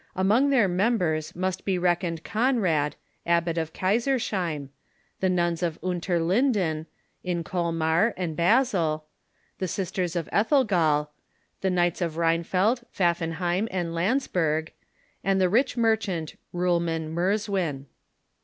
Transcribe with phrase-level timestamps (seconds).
[0.15, 4.69] Among their members must be reckoned Conrad, abbot of Kaisersheim;
[5.19, 6.87] the nuns of LTnterlinden,
[7.23, 9.05] in Colmar and Ba sel;
[9.59, 11.09] the sisters of Engelthal;
[11.61, 14.71] the knights of Rheinfeld, Pfaf f enheim, and Landsberg;
[15.23, 17.85] and the rich merchant Rulman Mers win.